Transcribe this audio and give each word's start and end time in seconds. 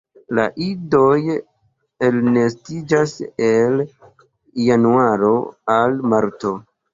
La 0.37 0.43
idoj 0.67 1.33
elnestiĝas 2.07 3.13
el 3.49 3.77
januaro 4.71 5.31
al 5.77 6.01
marto. 6.15 6.57